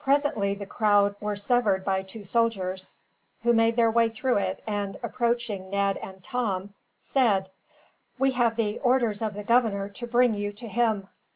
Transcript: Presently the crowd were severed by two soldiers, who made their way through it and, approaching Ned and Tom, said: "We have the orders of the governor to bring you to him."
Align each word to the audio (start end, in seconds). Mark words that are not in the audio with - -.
Presently 0.00 0.54
the 0.54 0.66
crowd 0.66 1.14
were 1.20 1.36
severed 1.36 1.84
by 1.84 2.02
two 2.02 2.24
soldiers, 2.24 2.98
who 3.44 3.52
made 3.52 3.76
their 3.76 3.88
way 3.88 4.08
through 4.08 4.38
it 4.38 4.60
and, 4.66 4.98
approaching 5.00 5.70
Ned 5.70 5.96
and 5.98 6.24
Tom, 6.24 6.74
said: 7.00 7.48
"We 8.18 8.32
have 8.32 8.56
the 8.56 8.80
orders 8.80 9.22
of 9.22 9.34
the 9.34 9.44
governor 9.44 9.88
to 9.90 10.08
bring 10.08 10.34
you 10.34 10.52
to 10.54 10.66
him." 10.66 11.06